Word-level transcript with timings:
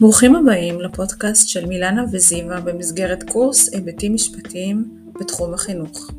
ברוכים 0.00 0.36
הבאים 0.36 0.80
לפודקאסט 0.80 1.48
של 1.48 1.66
מילנה 1.66 2.04
וזיווה 2.12 2.60
במסגרת 2.60 3.22
קורס 3.30 3.74
היבטים 3.74 4.14
משפטיים 4.14 5.04
בתחום 5.20 5.54
החינוך. 5.54 6.10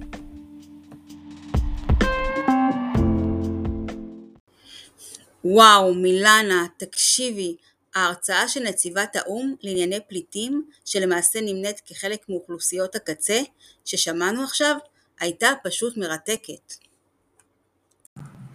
וואו, 5.45 5.93
מילנה, 5.93 6.65
תקשיבי, 6.77 7.55
ההרצאה 7.95 8.47
של 8.47 8.63
נציבת 8.63 9.15
האו"ם 9.15 9.55
לענייני 9.63 9.99
פליטים, 10.09 10.65
שלמעשה 10.85 11.39
נמנית 11.41 11.81
כחלק 11.85 12.29
מאוכלוסיות 12.29 12.95
הקצה, 12.95 13.39
ששמענו 13.85 14.43
עכשיו, 14.43 14.75
הייתה 15.19 15.49
פשוט 15.63 15.97
מרתקת. 15.97 16.73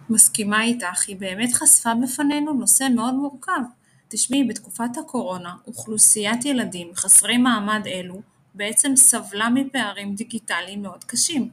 מסכימה 0.09 0.63
איתך, 0.63 1.07
היא 1.07 1.15
באמת 1.15 1.53
חשפה 1.53 1.89
בפנינו 2.03 2.53
נושא 2.53 2.87
מאוד 2.95 3.13
מורכב. 3.13 3.61
תשמעי, 4.07 4.43
בתקופת 4.43 4.97
הקורונה, 4.97 5.55
אוכלוסיית 5.67 6.45
ילדים 6.45 6.95
חסרי 6.95 7.37
מעמד 7.37 7.87
אלו 7.87 8.21
בעצם 8.53 8.95
סבלה 8.95 9.49
מפערים 9.49 10.15
דיגיטליים 10.15 10.81
מאוד 10.81 11.03
קשים. 11.03 11.49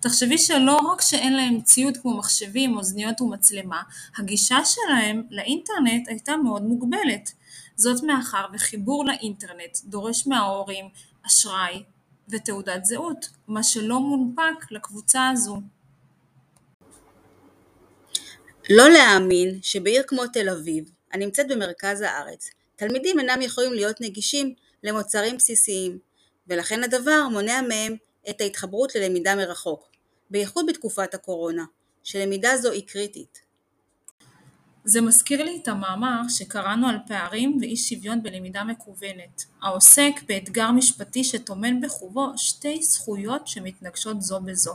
תחשבי 0.00 0.38
שלא 0.38 0.76
רק 0.76 1.00
שאין 1.00 1.36
להם 1.36 1.60
ציוד 1.60 1.96
כמו 1.96 2.18
מחשבים, 2.18 2.76
אוזניות 2.76 3.20
ומצלמה, 3.20 3.82
הגישה 4.18 4.58
שלהם 4.64 5.22
לאינטרנט 5.30 6.08
הייתה 6.08 6.36
מאוד 6.36 6.62
מוגבלת. 6.62 7.32
זאת 7.76 8.02
מאחר 8.02 8.46
וחיבור 8.52 9.04
לאינטרנט 9.04 9.78
דורש 9.84 10.26
מההורים 10.26 10.88
אשראי 11.26 11.82
ותעודת 12.28 12.84
זהות, 12.84 13.28
מה 13.48 13.62
שלא 13.62 14.00
מונפק 14.00 14.70
לקבוצה 14.70 15.28
הזו. 15.28 15.60
לא 18.70 18.90
להאמין 18.90 19.58
שבעיר 19.62 20.02
כמו 20.06 20.26
תל 20.26 20.48
אביב, 20.48 20.90
הנמצאת 21.12 21.48
במרכז 21.48 22.00
הארץ, 22.00 22.50
תלמידים 22.76 23.20
אינם 23.20 23.42
יכולים 23.42 23.72
להיות 23.72 24.00
נגישים 24.00 24.54
למוצרים 24.82 25.36
בסיסיים, 25.36 25.98
ולכן 26.46 26.84
הדבר 26.84 27.28
מונע 27.32 27.60
מהם 27.68 27.96
את 28.30 28.40
ההתחברות 28.40 28.94
ללמידה 28.94 29.34
מרחוק, 29.34 29.90
בייחוד 30.30 30.66
בתקופת 30.68 31.14
הקורונה, 31.14 31.64
שלמידה 32.04 32.56
זו 32.56 32.70
היא 32.70 32.86
קריטית. 32.86 33.48
זה 34.84 35.00
מזכיר 35.00 35.42
לי 35.42 35.58
את 35.62 35.68
המאמר 35.68 36.20
שקראנו 36.28 36.88
על 36.88 36.96
פערים 37.06 37.58
ואי 37.60 37.76
שוויון 37.76 38.22
בלמידה 38.22 38.64
מקוונת, 38.64 39.44
העוסק 39.62 40.12
באתגר 40.28 40.70
משפטי 40.70 41.24
שטומן 41.24 41.80
בחובו 41.80 42.32
שתי 42.36 42.82
זכויות 42.82 43.48
שמתנגשות 43.48 44.22
זו 44.22 44.40
בזו. 44.40 44.74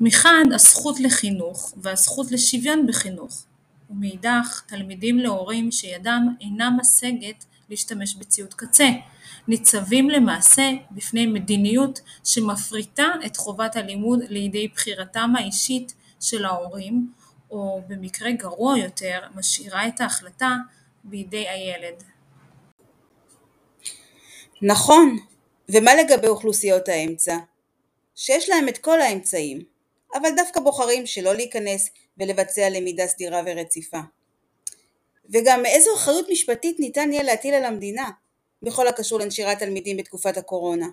מחד 0.00 0.44
הזכות 0.54 1.00
לחינוך 1.00 1.74
והזכות 1.76 2.32
לשוויון 2.32 2.86
בחינוך, 2.86 3.46
ומאידך 3.90 4.62
תלמידים 4.66 5.18
להורים 5.18 5.72
שידם 5.72 6.28
אינה 6.40 6.70
משגת 6.70 7.44
להשתמש 7.70 8.14
בציוד 8.14 8.54
קצה, 8.54 8.88
ניצבים 9.48 10.10
למעשה 10.10 10.70
בפני 10.90 11.26
מדיניות 11.26 12.00
שמפריטה 12.24 13.06
את 13.26 13.36
חובת 13.36 13.76
הלימוד 13.76 14.18
לידי 14.28 14.68
בחירתם 14.68 15.32
האישית 15.38 15.94
של 16.20 16.44
ההורים, 16.44 17.12
או 17.50 17.82
במקרה 17.88 18.32
גרוע 18.32 18.78
יותר 18.78 19.20
משאירה 19.34 19.88
את 19.88 20.00
ההחלטה 20.00 20.56
בידי 21.04 21.48
הילד. 21.48 22.02
נכון, 24.62 25.18
ומה 25.68 25.94
לגבי 25.94 26.28
אוכלוסיות 26.28 26.88
האמצע? 26.88 27.36
שיש 28.14 28.48
להם 28.48 28.68
את 28.68 28.78
כל 28.78 29.00
האמצעים, 29.00 29.62
אבל 30.14 30.28
דווקא 30.36 30.60
בוחרים 30.60 31.06
שלא 31.06 31.34
להיכנס 31.34 31.90
ולבצע 32.18 32.68
למידה 32.70 33.06
סדירה 33.06 33.40
ורציפה. 33.46 34.00
וגם 35.30 35.66
איזו 35.66 35.90
אחריות 35.96 36.26
משפטית 36.30 36.80
ניתן 36.80 37.12
יהיה 37.12 37.22
להטיל 37.22 37.54
על 37.54 37.64
המדינה 37.64 38.10
בכל 38.62 38.88
הקשור 38.88 39.20
לנשירת 39.20 39.58
תלמידים 39.58 39.96
בתקופת 39.96 40.36
הקורונה. 40.36 40.86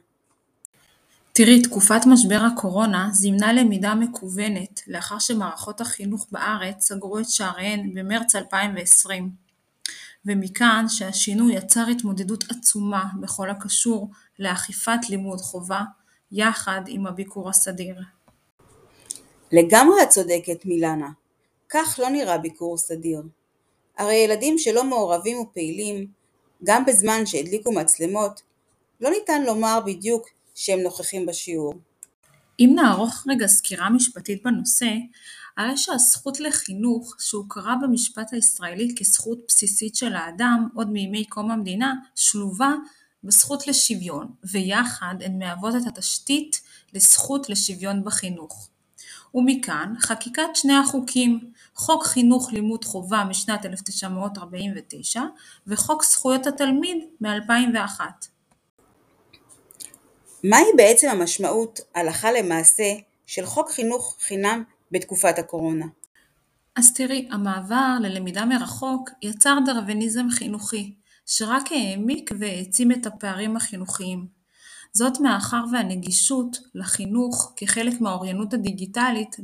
תראי, 1.33 1.61
תקופת 1.61 2.01
משבר 2.05 2.41
הקורונה 2.53 3.09
זימנה 3.13 3.53
למידה 3.53 3.95
מקוונת 3.95 4.81
לאחר 4.87 5.19
שמערכות 5.19 5.81
החינוך 5.81 6.27
בארץ 6.31 6.87
סגרו 6.87 7.19
את 7.19 7.29
שעריהן 7.29 7.93
במרץ 7.93 8.35
2020, 8.35 9.29
ומכאן 10.25 10.85
שהשינוי 10.89 11.53
יצר 11.53 11.87
התמודדות 11.87 12.43
עצומה 12.51 13.05
בכל 13.21 13.49
הקשור 13.49 14.09
לאכיפת 14.39 15.09
לימוד 15.09 15.39
חובה, 15.39 15.81
יחד 16.31 16.81
עם 16.87 17.07
הביקור 17.07 17.49
הסדיר. 17.49 17.95
לגמרי 19.51 20.03
את 20.03 20.09
צודקת 20.09 20.65
מילנה, 20.65 21.09
כך 21.69 21.99
לא 22.03 22.09
נראה 22.09 22.37
ביקור 22.37 22.77
סדיר. 22.77 23.21
הרי 23.97 24.15
ילדים 24.15 24.57
שלא 24.57 24.83
מעורבים 24.83 25.39
ופעילים, 25.39 26.07
גם 26.63 26.85
בזמן 26.85 27.25
שהדליקו 27.25 27.71
מצלמות, 27.71 28.41
לא 29.01 29.09
ניתן 29.09 29.43
לומר 29.43 29.79
בדיוק 29.85 30.27
שהם 30.55 30.79
נוכחים 30.79 31.25
בשיעור. 31.25 31.73
אם 32.59 32.71
נערוך 32.75 33.23
רגע 33.29 33.47
סקירה 33.47 33.89
משפטית 33.89 34.43
בנושא, 34.43 34.91
הרי 35.57 35.77
שהזכות 35.77 36.39
לחינוך, 36.39 37.15
שהוכרה 37.19 37.75
במשפט 37.81 38.33
הישראלי 38.33 38.95
כזכות 38.99 39.39
בסיסית 39.47 39.95
של 39.95 40.13
האדם 40.13 40.67
עוד 40.75 40.89
מימי 40.89 41.25
קום 41.25 41.51
המדינה, 41.51 41.93
שלובה 42.15 42.73
בזכות 43.23 43.67
לשוויון, 43.67 44.27
ויחד 44.51 45.15
הן 45.21 45.39
מהוות 45.39 45.75
את 45.75 45.87
התשתית 45.87 46.61
לזכות 46.93 47.49
לשוויון 47.49 48.03
בחינוך. 48.03 48.70
ומכאן 49.33 49.93
חקיקת 49.99 50.43
שני 50.53 50.73
החוקים, 50.73 51.39
חוק 51.75 52.05
חינוך 52.05 52.53
לימוד 52.53 52.85
חובה 52.85 53.23
משנת 53.29 53.65
1949 53.65 55.21
וחוק 55.67 56.03
זכויות 56.03 56.47
התלמיד 56.47 56.97
מ-2001. 57.21 58.01
מהי 60.43 60.65
בעצם 60.77 61.07
המשמעות 61.09 61.79
הלכה 61.95 62.31
למעשה 62.31 62.93
של 63.25 63.45
חוק 63.45 63.71
חינוך 63.71 64.17
חינם 64.19 64.63
בתקופת 64.91 65.39
הקורונה? 65.39 65.85
אז 66.75 66.93
תראי, 66.93 67.27
המעבר 67.31 67.97
ללמידה 68.01 68.45
מרחוק 68.45 69.09
יצר 69.21 69.57
דרוויניזם 69.65 70.29
חינוכי, 70.29 70.93
שרק 71.25 71.71
העמיק 71.71 72.31
והעצים 72.39 72.91
את 72.91 73.05
הפערים 73.05 73.57
החינוכיים. 73.57 74.40
זאת 74.93 75.19
מאחר 75.19 75.63
והנגישות 75.71 76.57
לחינוך 76.75 77.53
כחלק 77.55 78.01
מהאוריינות 78.01 78.53
הדיגיטלית 78.53 79.35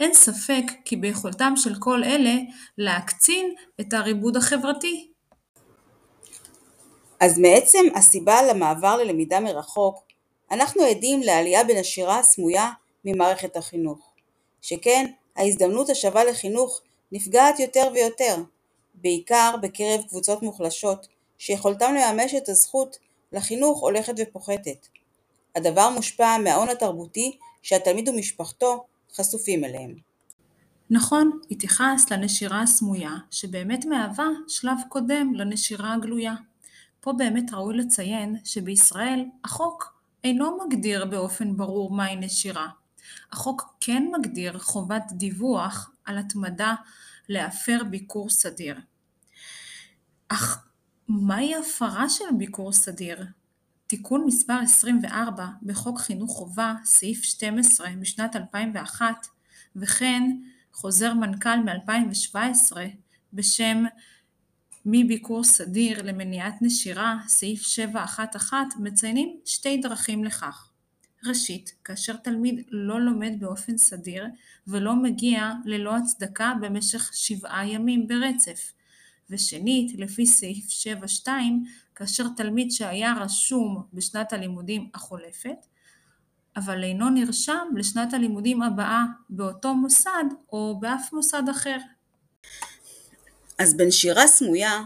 אין 0.00 0.14
ספק 0.14 0.62
כי 0.84 0.96
ביכולתם 0.96 1.52
של 1.56 1.74
כל 1.78 2.04
אלה 2.04 2.34
להקצין 2.78 3.54
את 3.80 3.92
הריבוד 3.92 4.36
החברתי. 4.36 5.10
אז 7.20 7.38
מעצם 7.38 7.86
הסיבה 7.94 8.42
למעבר 8.42 8.96
ללמידה 8.96 9.40
מרחוק, 9.40 10.02
אנחנו 10.50 10.82
עדים 10.82 11.22
לעלייה 11.22 11.64
בנשירה 11.64 12.18
הסמויה 12.18 12.70
ממערכת 13.04 13.56
החינוך, 13.56 14.12
שכן 14.62 15.06
ההזדמנות 15.36 15.90
השווה 15.90 16.24
לחינוך 16.24 16.80
נפגעת 17.12 17.60
יותר 17.60 17.88
ויותר, 17.94 18.36
בעיקר 18.94 19.54
בקרב 19.62 20.00
קבוצות 20.08 20.42
מוחלשות 20.42 21.08
שיכולתם 21.38 21.94
לממש 21.94 22.34
את 22.34 22.48
הזכות 22.48 22.98
לחינוך 23.32 23.80
הולכת 23.80 24.12
ופוחתת. 24.18 24.86
הדבר 25.56 25.90
מושפע 25.90 26.38
מההון 26.38 26.68
התרבותי 26.68 27.38
שהתלמיד 27.62 28.08
ומשפחתו 28.08 28.84
חשופים 29.18 29.64
אליהם. 29.64 29.94
נכון, 30.90 31.38
התייחסת 31.50 32.10
לנשירה 32.10 32.62
הסמויה, 32.62 33.12
שבאמת 33.30 33.84
מהווה 33.84 34.26
שלב 34.48 34.76
קודם 34.88 35.34
לנשירה 35.34 35.94
הגלויה. 35.94 36.34
פה 37.00 37.12
באמת 37.12 37.52
ראוי 37.52 37.76
לציין 37.76 38.36
שבישראל 38.44 39.24
החוק 39.44 39.98
אינו 40.24 40.58
מגדיר 40.66 41.04
באופן 41.04 41.56
ברור 41.56 41.90
מהי 41.90 42.16
נשירה. 42.16 42.68
החוק 43.32 43.76
כן 43.80 44.02
מגדיר 44.18 44.58
חובת 44.58 45.02
דיווח 45.12 45.90
על 46.04 46.18
התמדה 46.18 46.74
להפר 47.28 47.78
ביקור 47.90 48.30
סדיר. 48.30 48.80
אך 50.28 50.64
מהי 51.08 51.54
הפרה 51.54 52.08
של 52.08 52.24
ביקור 52.38 52.72
סדיר? 52.72 53.24
תיקון 53.88 54.24
מספר 54.26 54.58
24 54.62 55.46
בחוק 55.62 55.98
חינוך 55.98 56.30
חובה, 56.30 56.74
סעיף 56.84 57.22
12 57.22 57.90
משנת 57.90 58.36
2001, 58.36 59.26
וכן 59.76 60.22
חוזר 60.72 61.14
מנכ"ל 61.14 61.56
מ-2017 61.56 62.76
בשם 63.32 63.84
מביקור 64.86 65.44
סדיר 65.44 66.02
למניעת 66.02 66.54
נשירה, 66.60 67.16
סעיף 67.26 67.62
711, 67.62 68.60
מציינים 68.78 69.36
שתי 69.44 69.76
דרכים 69.76 70.24
לכך. 70.24 70.70
ראשית, 71.24 71.74
כאשר 71.84 72.16
תלמיד 72.16 72.64
לא 72.70 73.00
לומד 73.00 73.32
באופן 73.38 73.78
סדיר 73.78 74.26
ולא 74.66 74.96
מגיע 74.96 75.52
ללא 75.64 75.96
הצדקה 75.96 76.52
במשך 76.60 77.10
שבעה 77.14 77.68
ימים 77.68 78.08
ברצף. 78.08 78.72
ושנית, 79.30 79.98
לפי 79.98 80.26
סעיף 80.26 80.66
7.2, 81.26 81.28
כאשר 81.94 82.24
תלמיד 82.36 82.70
שהיה 82.70 83.14
רשום 83.20 83.82
בשנת 83.92 84.32
הלימודים 84.32 84.90
החולפת, 84.94 85.66
אבל 86.56 86.84
אינו 86.84 87.10
נרשם 87.10 87.66
לשנת 87.76 88.14
הלימודים 88.14 88.62
הבאה 88.62 89.04
באותו 89.30 89.74
מוסד 89.74 90.24
או 90.52 90.80
באף 90.80 91.12
מוסד 91.12 91.42
אחר. 91.50 91.76
אז 93.58 93.76
בנשירה 93.76 94.26
סמויה, 94.26 94.82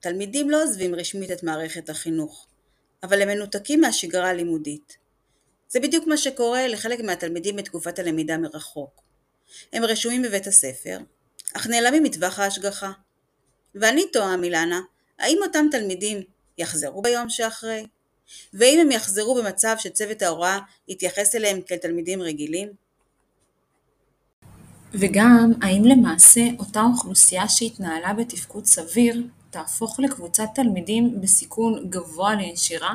תלמידים 0.00 0.50
לא 0.50 0.62
עוזבים 0.62 0.94
רשמית 0.94 1.30
את 1.30 1.42
מערכת 1.42 1.90
החינוך, 1.90 2.46
אבל 3.02 3.22
הם 3.22 3.28
מנותקים 3.28 3.80
מהשגרה 3.80 4.28
הלימודית. 4.28 4.96
זה 5.68 5.80
בדיוק 5.80 6.06
מה 6.06 6.16
שקורה 6.16 6.68
לחלק 6.68 7.00
מהתלמידים 7.00 7.56
בתקופת 7.56 7.98
הלמידה 7.98 8.38
מרחוק. 8.38 9.02
הם 9.72 9.84
רשומים 9.84 10.22
בבית 10.22 10.46
הספר, 10.46 10.98
אך 11.54 11.66
נעלמים 11.66 12.02
מטווח 12.02 12.38
ההשגחה. 12.38 12.92
ואני 13.80 14.06
תוהה, 14.12 14.36
מילנה, 14.36 14.80
האם 15.18 15.38
אותם 15.42 15.66
תלמידים 15.70 16.22
יחזרו 16.58 17.02
ביום 17.02 17.28
שאחרי? 17.28 17.86
ואם 18.54 18.78
הם 18.80 18.90
יחזרו 18.90 19.34
במצב 19.34 19.76
שצוות 19.78 20.22
ההוראה 20.22 20.58
יתייחס 20.88 21.34
אליהם 21.34 21.60
כאל 21.66 21.76
תלמידים 21.76 22.22
רגילים? 22.22 22.68
וגם, 24.92 25.52
האם 25.62 25.84
למעשה 25.84 26.42
אותה 26.58 26.82
אוכלוסייה 26.82 27.48
שהתנהלה 27.48 28.14
בתפקוד 28.14 28.64
סביר, 28.64 29.22
תהפוך 29.50 30.00
לקבוצת 30.00 30.48
תלמידים 30.54 31.20
בסיכון 31.20 31.90
גבוה 31.90 32.34
לנשירה? 32.34 32.94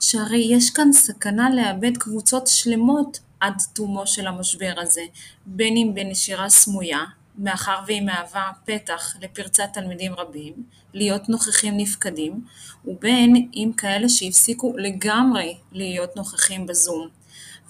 שהרי 0.00 0.46
יש 0.50 0.70
כאן 0.70 0.92
סכנה 0.92 1.50
לאבד 1.54 1.96
קבוצות 1.96 2.46
שלמות 2.46 3.18
עד 3.40 3.54
תומו 3.72 4.06
של 4.06 4.26
המשבר 4.26 4.74
הזה, 4.76 5.02
בין 5.46 5.76
אם 5.76 5.90
בנשירה 5.94 6.48
סמויה, 6.48 7.04
מאחר 7.38 7.78
והיא 7.86 8.02
מהווה 8.02 8.50
פתח 8.64 9.16
לפרצת 9.20 9.68
תלמידים 9.72 10.12
רבים, 10.14 10.54
להיות 10.92 11.28
נוכחים 11.28 11.76
נפקדים, 11.76 12.44
ובין 12.84 13.50
אם 13.54 13.70
כאלה 13.76 14.08
שהפסיקו 14.08 14.72
לגמרי 14.76 15.56
להיות 15.72 16.16
נוכחים 16.16 16.66
בזום. 16.66 17.08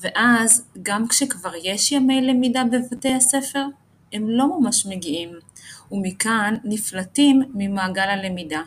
ואז, 0.00 0.64
גם 0.82 1.08
כשכבר 1.08 1.52
יש 1.62 1.92
ימי 1.92 2.20
למידה 2.20 2.62
בבתי 2.72 3.14
הספר, 3.14 3.64
הם 4.12 4.30
לא 4.30 4.60
ממש 4.60 4.86
מגיעים, 4.86 5.32
ומכאן 5.90 6.56
נפלטים 6.64 7.42
ממעגל 7.54 8.02
הלמידה. 8.02 8.62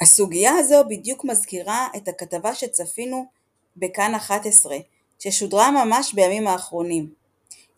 הסוגיה 0.00 0.52
הזו 0.58 0.84
בדיוק 0.88 1.24
מזכירה 1.24 1.88
את 1.96 2.08
הכתבה 2.08 2.54
שצפינו 2.54 3.26
בכאן 3.76 4.14
11, 4.14 4.76
ששודרה 5.18 5.70
ממש 5.70 6.14
בימים 6.14 6.46
האחרונים. 6.46 7.17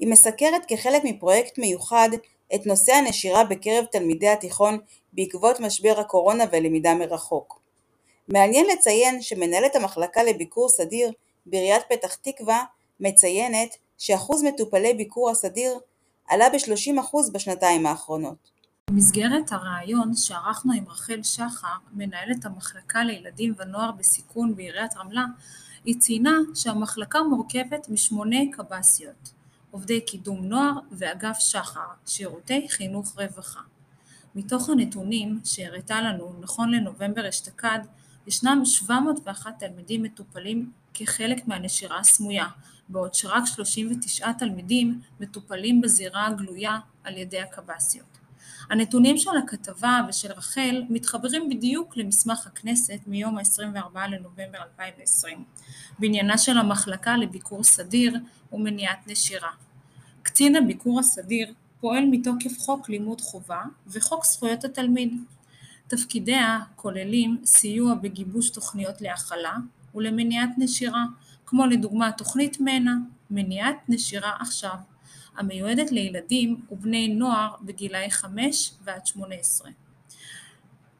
היא 0.00 0.08
מסקרת 0.08 0.62
כחלק 0.68 1.02
מפרויקט 1.04 1.58
מיוחד 1.58 2.08
את 2.54 2.66
נושא 2.66 2.92
הנשירה 2.92 3.44
בקרב 3.44 3.84
תלמידי 3.84 4.28
התיכון 4.28 4.78
בעקבות 5.12 5.60
משבר 5.60 6.00
הקורונה 6.00 6.44
ולמידה 6.52 6.94
מרחוק. 6.94 7.60
מעניין 8.28 8.66
לציין 8.66 9.22
שמנהלת 9.22 9.76
המחלקה 9.76 10.22
לביקור 10.22 10.68
סדיר 10.68 11.12
בעיריית 11.46 11.82
פתח 11.88 12.14
תקווה 12.14 12.64
מציינת 13.00 13.76
שאחוז 13.98 14.42
מטופלי 14.42 14.94
ביקור 14.94 15.30
הסדיר 15.30 15.78
עלה 16.28 16.48
ב-30% 16.50 17.32
בשנתיים 17.32 17.86
האחרונות. 17.86 18.50
במסגרת 18.90 19.52
הראיון 19.52 20.14
שערכנו 20.16 20.72
עם 20.72 20.84
רחל 20.88 21.22
שחר, 21.22 21.68
מנהלת 21.92 22.44
המחלקה 22.44 23.04
לילדים 23.04 23.54
ונוער 23.58 23.90
בסיכון 23.92 24.54
בעיריית 24.54 24.96
רמלה, 24.96 25.24
היא 25.84 25.94
ציינה 25.98 26.34
שהמחלקה 26.54 27.22
מורכבת 27.22 27.88
משמונה 27.88 28.36
קב"סיות, 28.52 29.39
עובדי 29.70 30.00
קידום 30.00 30.44
נוער 30.44 30.72
ואגף 30.92 31.38
שחר, 31.38 31.80
שירותי 32.06 32.66
חינוך 32.70 33.18
רווחה. 33.18 33.60
מתוך 34.34 34.68
הנתונים 34.68 35.40
שהראתה 35.44 36.00
לנו 36.00 36.32
נכון 36.40 36.70
לנובמבר 36.70 37.28
אשתקד, 37.28 37.78
ישנם 38.26 38.62
701 38.64 39.58
תלמידים 39.58 40.02
מטופלים 40.02 40.70
כחלק 40.94 41.48
מהנשירה 41.48 41.98
הסמויה, 41.98 42.46
בעוד 42.88 43.14
שרק 43.14 43.42
39 43.46 44.32
תלמידים 44.32 45.00
מטופלים 45.20 45.80
בזירה 45.80 46.26
הגלויה 46.26 46.78
על 47.04 47.16
ידי 47.16 47.40
הקב"סיות. 47.40 48.19
הנתונים 48.70 49.18
של 49.18 49.30
הכתבה 49.44 50.00
ושל 50.08 50.32
רחל 50.32 50.82
מתחברים 50.88 51.48
בדיוק 51.48 51.96
למסמך 51.96 52.46
הכנסת 52.46 53.00
מיום 53.06 53.38
ה-24 53.38 53.98
לנובמבר 54.10 54.58
2020 54.62 55.44
בעניינה 55.98 56.38
של 56.38 56.58
המחלקה 56.58 57.16
לביקור 57.16 57.64
סדיר 57.64 58.16
ומניעת 58.52 58.98
נשירה. 59.06 59.50
קצין 60.22 60.56
הביקור 60.56 61.00
הסדיר 61.00 61.54
פועל 61.80 62.04
מתוקף 62.10 62.58
חוק 62.58 62.88
לימוד 62.88 63.20
חובה 63.20 63.62
וחוק 63.86 64.24
זכויות 64.24 64.64
התלמיד. 64.64 65.14
תפקידיה 65.88 66.58
כוללים 66.76 67.38
סיוע 67.44 67.94
בגיבוש 67.94 68.50
תוכניות 68.50 69.00
להכלה 69.00 69.56
ולמניעת 69.94 70.50
נשירה, 70.58 71.04
כמו 71.46 71.66
לדוגמה 71.66 72.12
תוכנית 72.12 72.56
מנע, 72.60 72.92
מניעת 73.30 73.76
נשירה 73.88 74.32
עכשיו, 74.40 74.74
המיועדת 75.40 75.92
לילדים 75.92 76.60
ובני 76.70 77.08
נוער 77.08 77.54
בגילאי 77.62 78.10
5 78.10 78.72
ועד 78.84 79.06
18, 79.06 79.70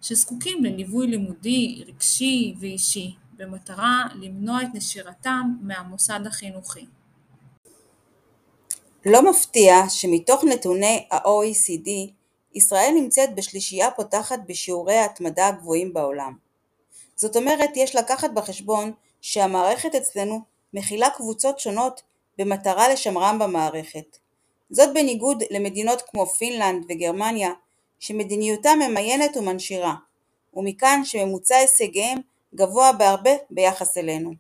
שזקוקים 0.03 0.65
לליווי 0.65 1.07
לימודי, 1.07 1.85
רגשי 1.87 2.55
ואישי, 2.61 3.15
במטרה 3.37 4.05
למנוע 4.15 4.63
את 4.63 4.69
נשירתם 4.75 5.53
מהמוסד 5.61 6.21
החינוכי. 6.27 6.87
לא 9.07 9.31
מפתיע 9.31 9.75
שמתוך 9.89 10.45
נתוני 10.45 11.07
ה-OECD 11.11 11.91
ישראל 12.55 12.93
נמצאת 12.95 13.35
בשלישייה 13.35 13.91
פותחת 13.91 14.39
בשיעורי 14.47 14.97
ההתמדה 14.97 15.49
הגבוהים 15.49 15.93
בעולם. 15.93 16.37
זאת 17.17 17.37
אומרת 17.37 17.71
יש 17.77 17.97
לקחת 17.97 18.31
בחשבון 18.35 18.93
שהמערכת 19.21 19.95
אצלנו 19.95 20.41
מכילה 20.75 21.11
קבוצות 21.11 21.61
שונות 21.61 22.03
במטרה 22.39 22.93
לשמרם 22.93 23.39
במערכת. 23.39 24.19
זאת 24.70 24.94
בניגוד 24.94 25.43
למדינות 25.50 26.02
כמו 26.11 26.26
פינלנד 26.26 26.84
וגרמניה 26.88 27.50
שמדיניותן 27.99 28.78
ממיינת 28.88 29.37
ומנשירה, 29.37 29.94
ומכאן 30.55 31.00
שממוצע 31.05 31.56
הישגיהם 31.56 32.19
גבוה 32.55 32.93
בהרבה 32.93 33.31
ביחס 33.50 33.98
אלינו. 33.98 34.32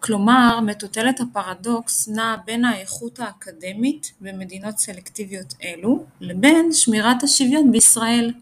כלומר, 0.00 0.60
מטוטלת 0.60 1.20
הפרדוקס 1.20 2.08
נעה 2.08 2.36
בין 2.44 2.64
האיכות 2.64 3.20
האקדמית 3.20 4.12
במדינות 4.20 4.78
סלקטיביות 4.78 5.54
אלו, 5.62 6.04
לבין 6.20 6.72
שמירת 6.72 7.22
השוויון 7.22 7.72
בישראל. 7.72 8.32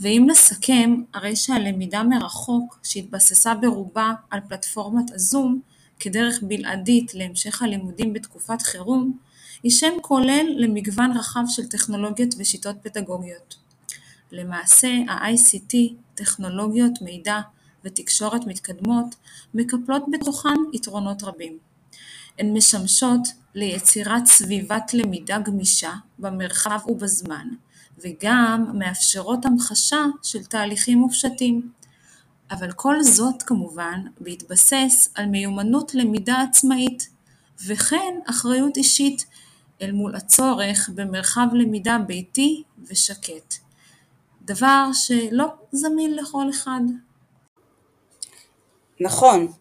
ואם 0.00 0.26
נסכם, 0.30 1.02
הרי 1.14 1.36
שהלמידה 1.36 2.02
מרחוק, 2.02 2.78
שהתבססה 2.82 3.54
ברובה 3.54 4.12
על 4.30 4.40
פלטפורמת 4.48 5.12
הזום, 5.14 5.60
כדרך 6.00 6.38
בלעדית 6.42 7.14
להמשך 7.14 7.62
הלימודים 7.62 8.12
בתקופת 8.12 8.62
חירום, 8.62 9.18
היא 9.66 9.72
שם 9.72 9.92
כולל 10.00 10.46
למגוון 10.56 11.16
רחב 11.16 11.40
של 11.48 11.66
טכנולוגיות 11.66 12.34
ושיטות 12.38 12.76
פדגוגיות. 12.82 13.56
למעשה 14.32 14.88
ה-ICT, 15.08 15.74
טכנולוגיות 16.14 17.02
מידע 17.02 17.40
ותקשורת 17.84 18.46
מתקדמות, 18.46 19.14
מקפלות 19.54 20.02
בתוכן 20.12 20.54
יתרונות 20.72 21.22
רבים. 21.22 21.58
הן 22.38 22.56
משמשות 22.56 23.20
ליצירת 23.54 24.26
סביבת 24.26 24.94
למידה 24.94 25.38
גמישה 25.38 25.92
במרחב 26.18 26.78
ובזמן, 26.86 27.48
וגם 27.98 28.66
מאפשרות 28.74 29.44
המחשה 29.46 30.04
של 30.22 30.44
תהליכים 30.44 30.98
מופשטים. 30.98 31.70
אבל 32.50 32.72
כל 32.72 33.02
זאת 33.02 33.42
כמובן 33.42 34.00
בהתבסס 34.20 35.10
על 35.14 35.26
מיומנות 35.26 35.94
למידה 35.94 36.42
עצמאית, 36.42 37.08
וכן 37.66 38.14
אחריות 38.26 38.76
אישית 38.76 39.26
אל 39.82 39.92
מול 39.92 40.16
הצורך 40.16 40.90
במרחב 40.94 41.46
למידה 41.52 41.96
ביתי 42.06 42.62
ושקט, 42.86 43.54
דבר 44.42 44.84
שלא 44.92 45.46
זמין 45.72 46.14
לכל 46.14 46.50
אחד. 46.50 46.80
נכון, 49.00 49.52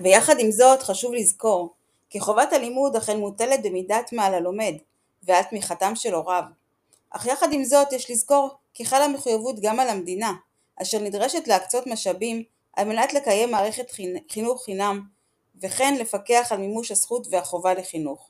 ויחד 0.00 0.34
עם 0.38 0.50
זאת 0.50 0.82
חשוב 0.82 1.14
לזכור 1.14 1.74
כי 2.10 2.20
חובת 2.20 2.52
הלימוד 2.52 2.96
אכן 2.96 3.18
מוטלת 3.18 3.62
במידת 3.62 4.12
מה 4.12 4.24
על 4.24 4.34
הלומד 4.34 4.74
ועל 5.22 5.42
תמיכתם 5.42 5.92
של 5.94 6.14
הוריו, 6.14 6.42
אך 7.10 7.26
יחד 7.26 7.52
עם 7.52 7.64
זאת 7.64 7.92
יש 7.92 8.10
לזכור 8.10 8.50
כי 8.74 8.84
חלה 8.84 9.08
מחויבות 9.08 9.60
גם 9.60 9.80
על 9.80 9.88
המדינה, 9.88 10.32
אשר 10.82 10.98
נדרשת 10.98 11.48
להקצות 11.48 11.86
משאבים 11.86 12.42
על 12.72 12.88
מנת 12.88 13.12
לקיים 13.12 13.50
מערכת 13.50 13.86
חינוך 14.30 14.64
חינם 14.64 15.00
וכן 15.62 15.94
לפקח 16.00 16.48
על 16.50 16.58
מימוש 16.58 16.90
הזכות 16.90 17.26
והחובה 17.30 17.74
לחינוך. 17.74 18.29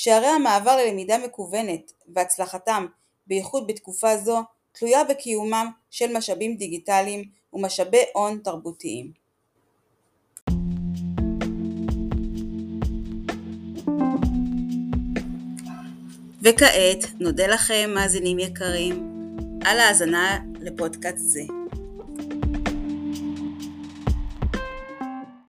שהרי 0.00 0.26
המעבר 0.26 0.76
ללמידה 0.76 1.18
מקוונת 1.18 1.92
והצלחתם 2.14 2.86
בייחוד 3.26 3.66
בתקופה 3.66 4.16
זו 4.16 4.42
תלויה 4.72 5.04
בקיומם 5.04 5.70
של 5.90 6.16
משאבים 6.16 6.56
דיגיטליים 6.56 7.24
ומשאבי 7.52 8.02
הון 8.14 8.40
תרבותיים. 8.44 9.12
וכעת 16.42 17.04
נודה 17.20 17.46
לכם 17.46 17.90
מאזינים 17.94 18.38
יקרים 18.38 19.10
על 19.64 19.80
ההאזנה 19.80 20.38
לפודקאסט 20.60 21.18
זה. 21.18 21.57